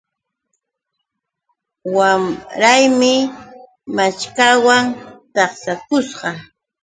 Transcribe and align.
Wamraymi 1.97 3.13
maćhkawan 3.95 4.85
tansharusqa 5.33 6.29